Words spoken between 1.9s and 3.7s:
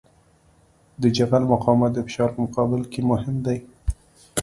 د فشار په مقابل کې مهم دی